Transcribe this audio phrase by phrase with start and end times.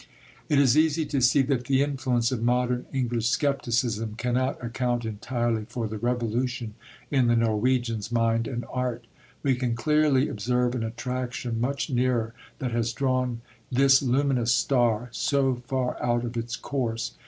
[0.49, 5.63] It is easy to see that the influence of modern English scepticism cannot account entirely
[5.65, 6.73] for the revolution
[7.11, 9.05] in the Norwegian's mind and art.
[9.43, 13.41] We can clearly observe an attraction much nearer, that has drawn
[13.71, 17.13] this luminous star so far out of its course.